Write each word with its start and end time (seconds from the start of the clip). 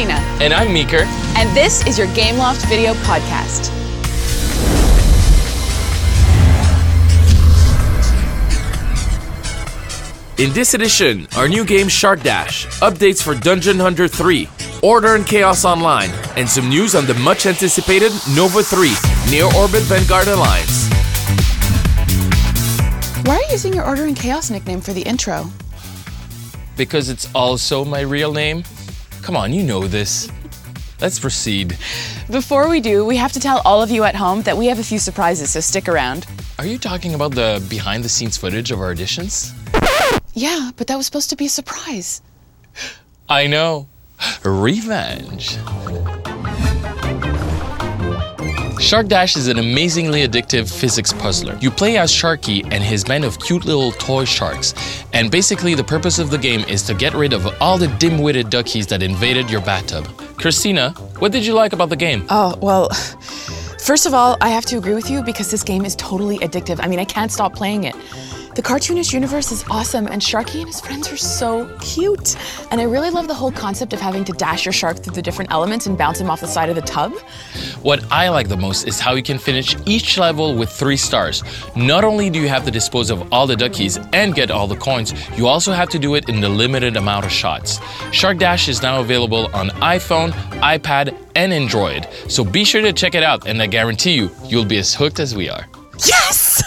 Christina, 0.00 0.20
And 0.42 0.54
I'm 0.54 0.72
Meeker. 0.72 1.04
and 1.36 1.54
this 1.54 1.86
is 1.86 1.98
your 1.98 2.06
Gameloft 2.08 2.66
video 2.70 2.94
podcast. 3.04 3.68
In 10.38 10.54
this 10.54 10.72
edition, 10.72 11.28
our 11.36 11.48
new 11.48 11.66
game 11.66 11.88
Shark 11.88 12.22
Dash, 12.22 12.66
updates 12.80 13.22
for 13.22 13.34
Dungeon 13.34 13.78
Hunter 13.78 14.08
3, 14.08 14.48
Order 14.82 15.14
and 15.16 15.26
Chaos 15.26 15.66
Online, 15.66 16.08
and 16.36 16.48
some 16.48 16.70
news 16.70 16.94
on 16.94 17.04
the 17.04 17.12
much 17.14 17.44
anticipated 17.44 18.10
Nova 18.34 18.62
3, 18.62 18.90
Near 19.30 19.44
Orbit 19.54 19.82
Vanguard 19.82 20.28
Alliance. 20.28 20.88
Why 23.26 23.34
are 23.34 23.42
you 23.42 23.48
using 23.50 23.74
your 23.74 23.84
Order 23.84 24.04
and 24.06 24.16
Chaos 24.16 24.48
nickname 24.48 24.80
for 24.80 24.94
the 24.94 25.02
intro? 25.02 25.50
Because 26.78 27.10
it's 27.10 27.28
also 27.34 27.84
my 27.84 28.00
real 28.00 28.32
name? 28.32 28.64
Come 29.22 29.36
on, 29.36 29.52
you 29.52 29.62
know 29.62 29.86
this. 29.86 30.30
Let's 31.00 31.18
proceed. 31.18 31.76
Before 32.30 32.68
we 32.68 32.80
do, 32.80 33.04
we 33.06 33.16
have 33.16 33.32
to 33.32 33.40
tell 33.40 33.62
all 33.64 33.82
of 33.82 33.90
you 33.90 34.04
at 34.04 34.14
home 34.14 34.42
that 34.42 34.56
we 34.56 34.66
have 34.66 34.78
a 34.78 34.84
few 34.84 34.98
surprises, 34.98 35.50
so 35.50 35.60
stick 35.60 35.88
around. 35.88 36.26
Are 36.58 36.66
you 36.66 36.78
talking 36.78 37.14
about 37.14 37.34
the 37.34 37.64
behind 37.70 38.04
the 38.04 38.08
scenes 38.08 38.36
footage 38.36 38.70
of 38.70 38.80
our 38.80 38.94
auditions? 38.94 39.54
Yeah, 40.34 40.70
but 40.76 40.86
that 40.86 40.96
was 40.96 41.06
supposed 41.06 41.30
to 41.30 41.36
be 41.36 41.46
a 41.46 41.48
surprise. 41.48 42.22
I 43.28 43.46
know. 43.46 43.88
Revenge. 44.44 45.56
Shark 48.80 49.08
Dash 49.08 49.36
is 49.36 49.46
an 49.46 49.58
amazingly 49.58 50.26
addictive 50.26 50.66
physics 50.66 51.12
puzzler. 51.12 51.56
You 51.60 51.70
play 51.70 51.98
as 51.98 52.10
Sharky 52.10 52.64
and 52.72 52.82
his 52.82 53.04
band 53.04 53.24
of 53.24 53.38
cute 53.38 53.66
little 53.66 53.92
toy 53.92 54.24
sharks, 54.24 54.74
and 55.12 55.30
basically 55.30 55.74
the 55.74 55.84
purpose 55.84 56.18
of 56.18 56.30
the 56.30 56.38
game 56.38 56.60
is 56.62 56.82
to 56.84 56.94
get 56.94 57.12
rid 57.12 57.34
of 57.34 57.46
all 57.60 57.76
the 57.76 57.88
dim-witted 57.98 58.48
duckies 58.48 58.86
that 58.86 59.02
invaded 59.02 59.50
your 59.50 59.60
bathtub. 59.60 60.06
Christina, 60.38 60.92
what 61.18 61.30
did 61.30 61.44
you 61.44 61.52
like 61.52 61.74
about 61.74 61.90
the 61.90 61.96
game? 61.96 62.24
Oh, 62.30 62.56
well, 62.62 62.88
first 63.84 64.06
of 64.06 64.14
all, 64.14 64.38
I 64.40 64.48
have 64.48 64.64
to 64.66 64.78
agree 64.78 64.94
with 64.94 65.10
you 65.10 65.22
because 65.22 65.50
this 65.50 65.62
game 65.62 65.84
is 65.84 65.94
totally 65.94 66.38
addictive. 66.38 66.80
I 66.82 66.88
mean, 66.88 66.98
I 66.98 67.04
can't 67.04 67.30
stop 67.30 67.54
playing 67.54 67.84
it. 67.84 67.94
The 68.60 68.68
cartoonish 68.68 69.14
universe 69.14 69.52
is 69.52 69.64
awesome, 69.70 70.06
and 70.06 70.20
Sharky 70.20 70.58
and 70.58 70.66
his 70.66 70.82
friends 70.82 71.10
are 71.10 71.16
so 71.16 71.74
cute. 71.80 72.36
And 72.70 72.78
I 72.78 72.84
really 72.84 73.08
love 73.08 73.26
the 73.26 73.32
whole 73.32 73.50
concept 73.50 73.94
of 73.94 74.02
having 74.02 74.22
to 74.24 74.34
dash 74.34 74.66
your 74.66 74.72
shark 74.74 74.98
through 74.98 75.14
the 75.14 75.22
different 75.22 75.50
elements 75.50 75.86
and 75.86 75.96
bounce 75.96 76.20
him 76.20 76.28
off 76.28 76.42
the 76.42 76.46
side 76.46 76.68
of 76.68 76.74
the 76.74 76.82
tub. 76.82 77.14
What 77.80 78.04
I 78.12 78.28
like 78.28 78.50
the 78.50 78.58
most 78.58 78.86
is 78.86 79.00
how 79.00 79.14
you 79.14 79.22
can 79.22 79.38
finish 79.38 79.74
each 79.86 80.18
level 80.18 80.54
with 80.54 80.68
three 80.70 80.98
stars. 80.98 81.42
Not 81.74 82.04
only 82.04 82.28
do 82.28 82.38
you 82.38 82.50
have 82.50 82.66
to 82.66 82.70
dispose 82.70 83.08
of 83.08 83.32
all 83.32 83.46
the 83.46 83.56
duckies 83.56 83.98
and 84.12 84.34
get 84.34 84.50
all 84.50 84.66
the 84.66 84.76
coins, 84.76 85.14
you 85.38 85.46
also 85.46 85.72
have 85.72 85.88
to 85.88 85.98
do 85.98 86.14
it 86.14 86.28
in 86.28 86.42
the 86.42 86.48
limited 86.50 86.98
amount 86.98 87.24
of 87.24 87.32
shots. 87.32 87.80
Shark 88.12 88.36
Dash 88.36 88.68
is 88.68 88.82
now 88.82 89.00
available 89.00 89.48
on 89.54 89.70
iPhone, 89.80 90.32
iPad, 90.60 91.16
and 91.34 91.54
Android, 91.54 92.06
so 92.28 92.44
be 92.44 92.64
sure 92.64 92.82
to 92.82 92.92
check 92.92 93.14
it 93.14 93.22
out, 93.22 93.46
and 93.46 93.62
I 93.62 93.68
guarantee 93.68 94.12
you, 94.12 94.30
you'll 94.44 94.66
be 94.66 94.76
as 94.76 94.94
hooked 94.94 95.18
as 95.18 95.34
we 95.34 95.48
are. 95.48 95.66
Yes! 96.04 96.62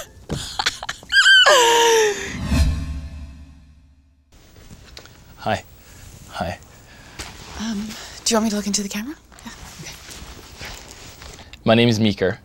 Hi. 5.37 5.63
Hi. 6.29 6.57
Um, 7.59 7.87
Do 8.23 8.33
you 8.33 8.37
want 8.37 8.45
me 8.45 8.49
to 8.51 8.55
look 8.55 8.67
into 8.67 8.81
the 8.81 8.89
camera? 8.89 9.15
Yeah. 9.45 9.51
My 11.65 11.75
name 11.75 11.89
is 11.89 11.99
Meeker. 11.99 12.39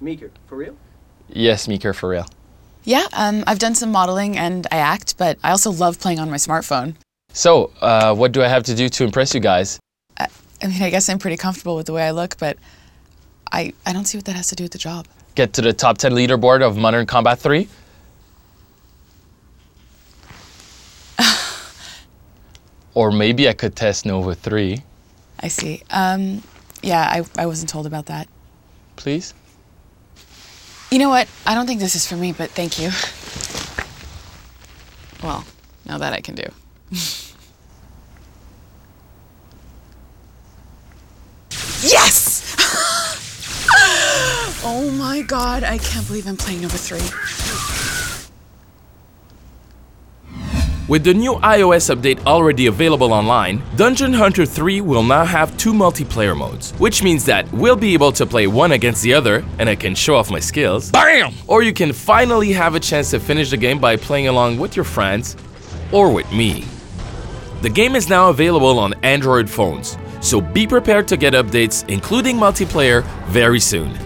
Meeker, 0.00 0.30
for 0.46 0.56
real? 0.56 0.76
Yes, 1.28 1.66
Meeker 1.66 1.92
for 1.92 2.08
real. 2.08 2.26
Yeah, 2.84 3.06
um, 3.12 3.44
I've 3.46 3.58
done 3.58 3.74
some 3.74 3.90
modeling 3.90 4.36
and 4.36 4.66
I 4.70 4.76
act, 4.76 5.16
but 5.16 5.38
I 5.42 5.50
also 5.50 5.70
love 5.70 5.98
playing 6.00 6.18
on 6.18 6.30
my 6.30 6.36
smartphone. 6.36 6.94
So, 7.32 7.72
uh, 7.80 8.14
what 8.14 8.32
do 8.32 8.42
I 8.42 8.48
have 8.48 8.64
to 8.64 8.74
do 8.74 8.88
to 8.88 9.04
impress 9.04 9.34
you 9.34 9.40
guys? 9.40 9.78
I, 10.18 10.28
I 10.62 10.66
mean, 10.66 10.82
I 10.82 10.90
guess 10.90 11.08
I'm 11.08 11.18
pretty 11.18 11.36
comfortable 11.36 11.76
with 11.76 11.86
the 11.86 11.92
way 11.92 12.06
I 12.06 12.10
look, 12.10 12.38
but 12.38 12.58
I, 13.50 13.72
I 13.86 13.92
don't 13.92 14.04
see 14.04 14.18
what 14.18 14.24
that 14.26 14.36
has 14.36 14.48
to 14.48 14.54
do 14.54 14.64
with 14.64 14.72
the 14.72 14.78
job. 14.78 15.06
Get 15.34 15.52
to 15.54 15.62
the 15.62 15.72
top 15.72 15.98
10 15.98 16.12
leaderboard 16.12 16.62
of 16.62 16.76
Modern 16.76 17.06
Combat 17.06 17.38
3? 17.38 17.68
Or 22.94 23.10
maybe 23.10 23.48
I 23.48 23.52
could 23.52 23.74
test 23.76 24.06
Nova 24.06 24.34
3, 24.34 24.82
I 25.40 25.48
see. 25.48 25.82
Um, 25.90 26.42
yeah, 26.82 27.02
I, 27.02 27.42
I 27.42 27.46
wasn't 27.46 27.68
told 27.70 27.86
about 27.86 28.06
that. 28.06 28.28
please? 28.96 29.34
You 30.90 30.98
know 30.98 31.08
what? 31.08 31.26
I 31.46 31.54
don't 31.54 31.66
think 31.66 31.80
this 31.80 31.94
is 31.94 32.06
for 32.06 32.16
me, 32.16 32.32
but 32.32 32.50
thank 32.50 32.78
you. 32.78 32.90
Well, 35.22 35.44
now 35.86 35.98
that 35.98 36.12
I 36.12 36.20
can 36.20 36.34
do. 36.34 36.44
yes! 41.82 42.54
oh 44.64 44.90
my 44.98 45.22
god, 45.22 45.64
I 45.64 45.78
can't 45.78 46.06
believe 46.06 46.26
I'm 46.26 46.36
playing 46.36 46.62
Nova 46.62 46.76
3. 46.76 46.98
With 50.88 51.04
the 51.04 51.14
new 51.14 51.34
iOS 51.34 51.94
update 51.94 52.26
already 52.26 52.66
available 52.66 53.12
online, 53.12 53.62
Dungeon 53.76 54.12
Hunter 54.12 54.44
3 54.44 54.80
will 54.80 55.04
now 55.04 55.24
have 55.24 55.56
two 55.56 55.72
multiplayer 55.72 56.36
modes, 56.36 56.72
which 56.72 57.04
means 57.04 57.24
that 57.26 57.50
we'll 57.52 57.76
be 57.76 57.94
able 57.94 58.10
to 58.10 58.26
play 58.26 58.48
one 58.48 58.72
against 58.72 59.00
the 59.00 59.14
other, 59.14 59.44
and 59.60 59.68
I 59.68 59.76
can 59.76 59.94
show 59.94 60.16
off 60.16 60.28
my 60.28 60.40
skills. 60.40 60.90
BAM! 60.90 61.34
Or 61.46 61.62
you 61.62 61.72
can 61.72 61.92
finally 61.92 62.52
have 62.52 62.74
a 62.74 62.80
chance 62.80 63.10
to 63.12 63.20
finish 63.20 63.50
the 63.50 63.56
game 63.56 63.78
by 63.78 63.94
playing 63.94 64.26
along 64.26 64.58
with 64.58 64.74
your 64.74 64.84
friends, 64.84 65.36
or 65.92 66.12
with 66.12 66.30
me. 66.32 66.64
The 67.60 67.70
game 67.70 67.94
is 67.94 68.08
now 68.08 68.30
available 68.30 68.80
on 68.80 68.92
Android 69.04 69.48
phones, 69.48 69.96
so 70.20 70.40
be 70.40 70.66
prepared 70.66 71.06
to 71.08 71.16
get 71.16 71.32
updates, 71.32 71.88
including 71.88 72.38
multiplayer, 72.38 73.04
very 73.26 73.60
soon. 73.60 73.96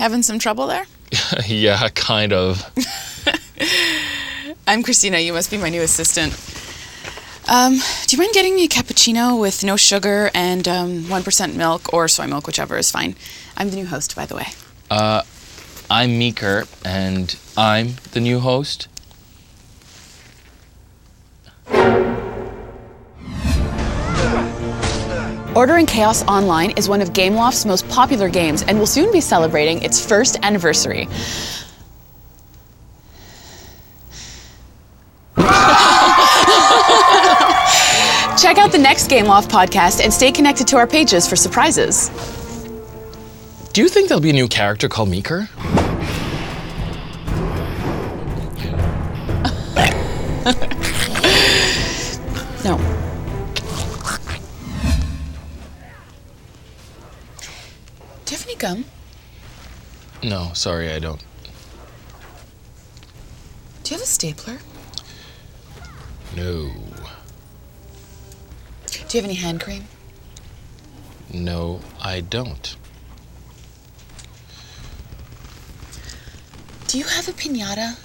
Having 0.00 0.22
some 0.22 0.38
trouble 0.38 0.66
there? 0.66 0.86
yeah, 1.46 1.88
kind 1.94 2.32
of. 2.32 2.64
I'm 4.66 4.82
Christina. 4.82 5.18
You 5.18 5.34
must 5.34 5.50
be 5.50 5.58
my 5.58 5.68
new 5.68 5.82
assistant. 5.82 6.32
Um, 7.48 7.74
do 8.06 8.16
you 8.16 8.18
mind 8.18 8.32
getting 8.32 8.54
me 8.54 8.64
a 8.64 8.68
cappuccino 8.68 9.38
with 9.38 9.62
no 9.62 9.76
sugar 9.76 10.30
and 10.34 10.66
um, 10.66 11.02
1% 11.04 11.54
milk 11.54 11.92
or 11.92 12.08
soy 12.08 12.26
milk, 12.26 12.46
whichever 12.46 12.78
is 12.78 12.90
fine? 12.90 13.14
I'm 13.56 13.70
the 13.70 13.76
new 13.76 13.86
host, 13.86 14.16
by 14.16 14.24
the 14.24 14.36
way. 14.36 14.46
I'm 15.90 16.18
Meeker, 16.18 16.64
and 16.84 17.36
I'm 17.56 17.96
the 18.12 18.20
new 18.20 18.40
host. 18.40 18.88
Order 25.56 25.76
and 25.76 25.88
Chaos 25.88 26.22
Online 26.28 26.70
is 26.72 26.88
one 26.88 27.00
of 27.02 27.10
Gameloft's 27.12 27.66
most 27.66 27.88
popular 27.88 28.28
games 28.28 28.62
and 28.62 28.78
will 28.78 28.86
soon 28.86 29.10
be 29.10 29.20
celebrating 29.20 29.82
its 29.82 30.04
first 30.04 30.38
anniversary. 30.44 31.06
Check 38.38 38.58
out 38.58 38.70
the 38.70 38.78
next 38.80 39.10
Gameloft 39.10 39.48
podcast 39.48 40.02
and 40.02 40.12
stay 40.12 40.30
connected 40.30 40.68
to 40.68 40.76
our 40.76 40.86
pages 40.86 41.28
for 41.28 41.34
surprises. 41.34 42.10
Do 43.72 43.82
you 43.82 43.88
think 43.88 44.08
there'll 44.08 44.22
be 44.22 44.30
a 44.30 44.32
new 44.32 44.48
character 44.48 44.88
called 44.88 45.08
Meeker? 45.08 45.48
No. 52.62 52.99
Do 58.30 58.36
you 58.36 58.38
have 58.38 58.46
any 58.48 58.56
gum? 58.58 58.84
No, 60.22 60.52
sorry, 60.54 60.92
I 60.92 61.00
don't. 61.00 61.18
Do 63.82 63.90
you 63.90 63.96
have 63.96 64.02
a 64.02 64.06
stapler? 64.06 64.58
No. 66.36 66.70
Do 68.86 69.18
you 69.18 69.20
have 69.20 69.24
any 69.24 69.34
hand 69.34 69.60
cream? 69.60 69.86
No, 71.34 71.80
I 72.00 72.20
don't. 72.20 72.76
Do 76.86 76.98
you 76.98 77.04
have 77.06 77.26
a 77.26 77.32
pinata? 77.32 77.98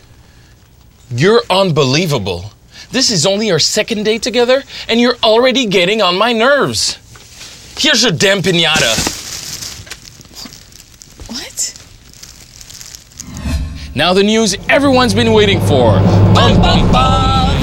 You're 1.12 1.44
unbelievable. 1.51 2.45
This 2.89 3.12
is 3.12 3.27
only 3.27 3.51
our 3.51 3.60
second 3.60 4.06
day 4.06 4.18
together, 4.18 4.63
and 4.89 5.00
you're 5.00 5.18
already 5.22 5.68
getting 5.68 6.01
on 6.01 6.18
my 6.18 6.33
nerves. 6.33 6.98
Here's 7.77 8.01
your 8.01 8.12
damn 8.12 8.39
pinata. 8.39 9.22
What? 11.27 11.74
Now 13.98 14.14
the 14.14 14.24
news 14.24 14.58
everyone's 14.68 15.14
been 15.14 15.32
waiting 15.32 15.62
for. 15.62 15.94
Bum 16.34 16.62
bum 16.62 16.92
bum. 16.92 17.56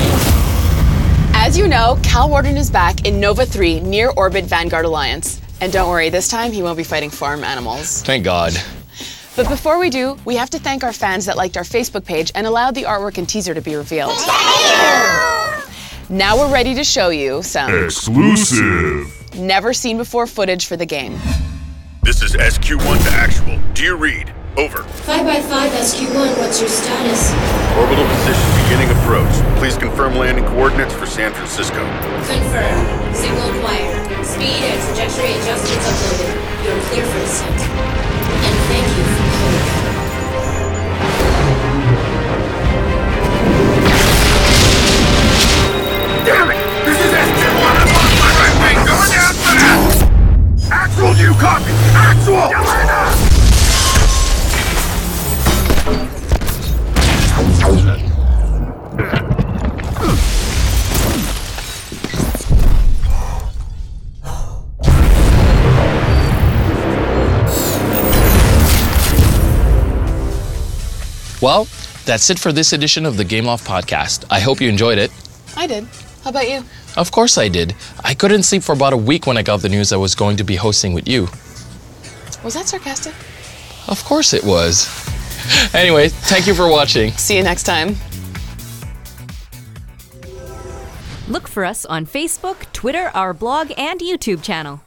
As 1.34 1.58
you 1.58 1.68
know, 1.68 1.98
Kal 2.02 2.30
Wardin 2.30 2.56
is 2.56 2.70
back 2.70 3.06
in 3.06 3.20
Nova 3.20 3.44
3 3.44 3.80
near 3.80 4.08
Orbit 4.16 4.46
Vanguard 4.46 4.86
Alliance. 4.86 5.42
And 5.60 5.70
don't 5.70 5.90
worry, 5.90 6.08
this 6.08 6.28
time 6.28 6.50
he 6.50 6.62
won't 6.62 6.78
be 6.78 6.84
fighting 6.84 7.10
farm 7.10 7.44
animals. 7.44 8.00
Thank 8.00 8.24
God. 8.24 8.54
But 9.36 9.46
before 9.50 9.78
we 9.78 9.90
do, 9.90 10.16
we 10.24 10.36
have 10.36 10.48
to 10.50 10.58
thank 10.58 10.82
our 10.84 10.92
fans 10.94 11.26
that 11.26 11.36
liked 11.36 11.58
our 11.58 11.64
Facebook 11.64 12.06
page 12.06 12.32
and 12.34 12.46
allowed 12.46 12.74
the 12.74 12.84
artwork 12.84 13.18
and 13.18 13.28
teaser 13.28 13.52
to 13.52 13.60
be 13.60 13.74
revealed. 13.76 14.16
Now 16.08 16.38
we're 16.38 16.50
ready 16.50 16.74
to 16.76 16.84
show 16.84 17.10
you 17.10 17.42
some 17.42 17.84
Exclusive. 17.84 19.36
never 19.38 19.74
seen 19.74 19.98
before 19.98 20.26
footage 20.26 20.64
for 20.64 20.78
the 20.78 20.86
game. 20.86 21.18
This 22.02 22.22
is 22.22 22.34
SQ1 22.36 23.04
to 23.04 23.10
actual. 23.14 23.58
Do 23.74 23.82
you 23.84 23.96
read? 23.96 24.32
Over. 24.56 24.82
5 24.82 25.24
by 25.24 25.40
5 25.40 25.72
SQ1, 25.72 26.36
what's 26.36 26.60
your 26.60 26.68
status? 26.68 27.32
Orbital 27.78 28.04
position 28.04 28.44
beginning 28.64 28.90
approach. 29.00 29.32
Please 29.58 29.78
confirm 29.78 30.14
landing 30.16 30.44
coordinates 30.44 30.92
for 30.92 31.06
San 31.06 31.32
Francisco. 31.32 31.80
Confirm. 32.28 33.14
Signal 33.14 33.48
acquired. 33.56 34.26
Speed 34.26 34.60
and 34.68 34.78
trajectory 34.88 35.32
adjustments 35.40 35.88
uploaded. 35.88 36.64
You're 36.64 36.80
clear 36.82 37.06
for 37.06 37.18
descent. 37.20 37.91
Well, 71.42 71.64
that's 72.04 72.30
it 72.30 72.38
for 72.38 72.52
this 72.52 72.72
edition 72.72 73.04
of 73.04 73.16
the 73.16 73.24
Gameloft 73.24 73.66
podcast. 73.66 74.24
I 74.30 74.38
hope 74.38 74.60
you 74.60 74.68
enjoyed 74.68 74.96
it. 74.96 75.10
I 75.56 75.66
did. 75.66 75.88
How 76.22 76.30
about 76.30 76.48
you? 76.48 76.62
Of 76.96 77.10
course 77.10 77.36
I 77.36 77.48
did. 77.48 77.74
I 78.04 78.14
couldn't 78.14 78.44
sleep 78.44 78.62
for 78.62 78.74
about 78.74 78.92
a 78.92 78.96
week 78.96 79.26
when 79.26 79.36
I 79.36 79.42
got 79.42 79.60
the 79.60 79.68
news 79.68 79.92
I 79.92 79.96
was 79.96 80.14
going 80.14 80.36
to 80.36 80.44
be 80.44 80.54
hosting 80.54 80.92
with 80.92 81.08
you. 81.08 81.22
Was 82.44 82.54
that 82.54 82.68
sarcastic? 82.68 83.14
Of 83.88 84.04
course 84.04 84.32
it 84.32 84.44
was. 84.44 84.88
Anyway, 85.74 86.08
thank 86.08 86.46
you 86.46 86.54
for 86.54 86.68
watching. 86.68 87.10
See 87.12 87.36
you 87.36 87.42
next 87.42 87.64
time. 87.64 87.96
Look 91.26 91.48
for 91.48 91.64
us 91.64 91.84
on 91.84 92.06
Facebook, 92.06 92.72
Twitter, 92.72 93.10
our 93.12 93.34
blog, 93.34 93.72
and 93.76 93.98
YouTube 93.98 94.42
channel. 94.42 94.82